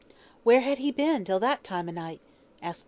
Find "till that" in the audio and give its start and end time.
1.25-1.63